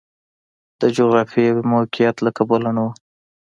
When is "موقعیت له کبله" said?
1.73-2.69